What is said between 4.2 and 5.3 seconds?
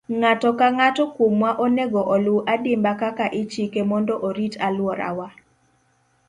orit alworawa.